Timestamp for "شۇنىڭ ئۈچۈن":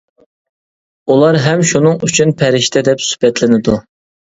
1.75-2.37